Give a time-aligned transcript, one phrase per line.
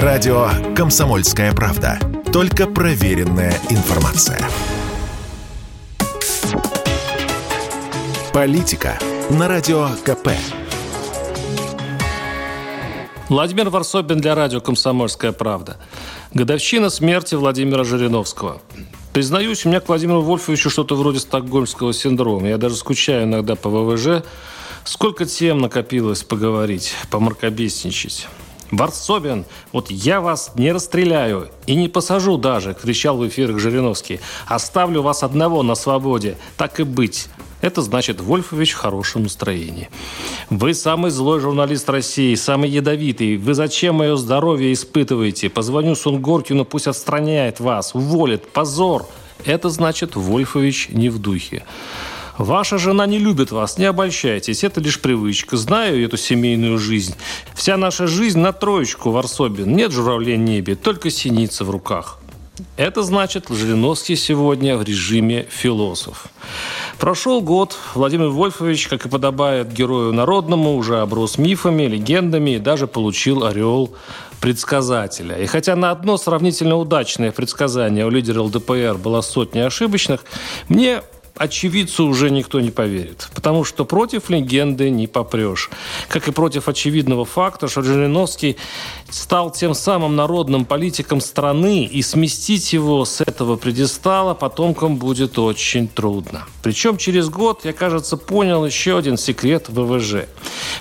[0.00, 1.98] Радио «Комсомольская правда».
[2.32, 4.40] Только проверенная информация.
[8.32, 10.30] Политика на Радио КП.
[13.28, 15.76] Владимир Варсобин для радио «Комсомольская правда».
[16.32, 18.62] Годовщина смерти Владимира Жириновского.
[19.12, 22.48] Признаюсь, у меня к Владимиру Вольфовичу что-то вроде стокгольмского синдрома.
[22.48, 24.24] Я даже скучаю иногда по ВВЖ.
[24.84, 28.26] Сколько тем накопилось поговорить, помаркобесничать.
[28.72, 34.18] Варсобин, вот я вас не расстреляю и не посажу даже, кричал в эфирах Жириновский.
[34.46, 37.28] Оставлю вас одного на свободе, так и быть.
[37.60, 39.88] Это значит, Вольфович в хорошем настроении.
[40.50, 43.36] Вы самый злой журналист России, самый ядовитый.
[43.36, 45.50] Вы зачем мое здоровье испытываете?
[45.50, 48.48] Позвоню Сунгоркину, пусть отстраняет вас, уволит.
[48.48, 49.06] Позор.
[49.44, 51.64] Это значит, Вольфович не в духе.
[52.38, 55.56] Ваша жена не любит вас, не обольщайтесь, это лишь привычка.
[55.56, 57.14] Знаю эту семейную жизнь.
[57.54, 59.74] Вся наша жизнь на троечку, Варсобин.
[59.74, 62.18] Нет журавлей в небе, только синица в руках.
[62.76, 66.26] Это значит, Жириновский сегодня в режиме философ.
[66.98, 72.86] Прошел год, Владимир Вольфович, как и подобает герою народному, уже оброс мифами, легендами и даже
[72.86, 73.94] получил ореол
[74.40, 75.36] предсказателя.
[75.38, 80.24] И хотя на одно сравнительно удачное предсказание у лидера ЛДПР было сотня ошибочных,
[80.68, 81.02] мне
[81.36, 83.28] очевидцу уже никто не поверит.
[83.34, 85.70] Потому что против легенды не попрешь.
[86.08, 88.56] Как и против очевидного факта, что Жириновский
[89.10, 95.88] стал тем самым народным политиком страны, и сместить его с этого предистала потомкам будет очень
[95.88, 96.46] трудно.
[96.62, 100.26] Причем через год я, кажется, понял еще один секрет ВВЖ.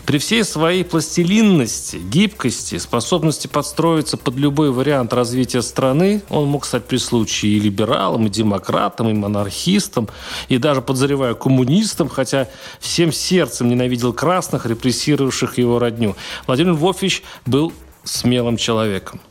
[0.05, 6.85] При всей своей пластилинности, гибкости, способности подстроиться под любой вариант развития страны, он мог стать
[6.85, 10.07] при случае и либералом, и демократом, и монархистом,
[10.49, 12.47] и даже, подозреваю, коммунистом, хотя
[12.79, 16.15] всем сердцем ненавидел красных, репрессировавших его родню.
[16.47, 19.21] Владимир Вольфович был смелым человеком.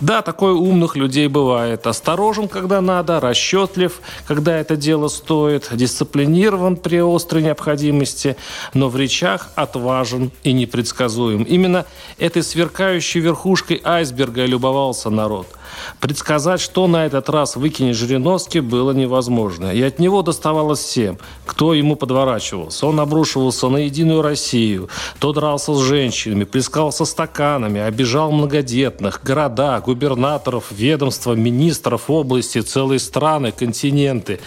[0.00, 1.86] Да, такое умных людей бывает.
[1.86, 8.36] Осторожен, когда надо, расчетлив, когда это дело стоит, дисциплинирован при острой необходимости,
[8.72, 11.42] но в речах отважен и непредсказуем.
[11.42, 11.84] Именно
[12.18, 15.46] этой сверкающей верхушкой айсберга любовался народ–
[16.00, 19.72] Предсказать, что на этот раз выкинет Жириновский, было невозможно.
[19.72, 22.86] И от него доставалось всем, кто ему подворачивался.
[22.86, 30.70] Он обрушивался на Единую Россию, то дрался с женщинами, плескался стаканами, обижал многодетных, города, губернаторов,
[30.70, 34.38] ведомства, министров области, целые страны, континенты.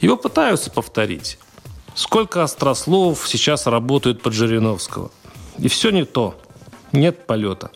[0.00, 1.38] Его пытаются повторить.
[1.94, 5.10] Сколько острословов сейчас работают под Жириновского.
[5.58, 6.34] И все не то.
[6.92, 7.70] Нет полета.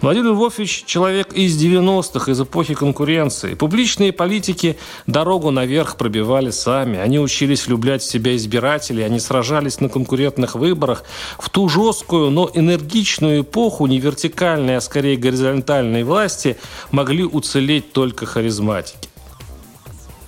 [0.00, 3.52] Владимир Львович– человек из 90-х, из эпохи конкуренции.
[3.52, 6.98] Публичные политики дорогу наверх пробивали сами.
[6.98, 11.04] Они учились влюблять в себя избирателей, они сражались на конкурентных выборах.
[11.38, 16.56] В ту жесткую, но энергичную эпоху не вертикальной, а скорее горизонтальной власти
[16.90, 19.09] могли уцелеть только харизматики.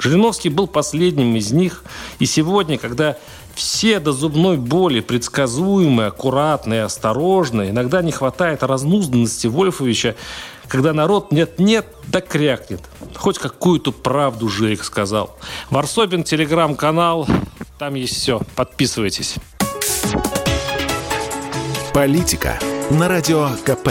[0.02, 1.84] Жириновский был последним из них.
[2.18, 3.16] И сегодня, когда
[3.54, 10.16] все до зубной боли предсказуемые, аккуратные, осторожные, иногда не хватает разнузданности Вольфовича,
[10.66, 12.80] когда народ нет-нет, да крякнет.
[13.14, 15.36] Хоть какую-то правду Жирик сказал.
[15.70, 17.28] Варсобин, телеграм-канал,
[17.78, 18.40] там есть все.
[18.56, 19.36] Подписывайтесь.
[21.94, 22.58] Политика
[22.90, 23.90] на радио КП.